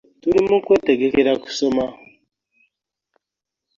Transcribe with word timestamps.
Tuli 0.21 0.39
mu 0.47 0.57
kwetegekera 0.65 1.31
kusoma. 1.43 1.85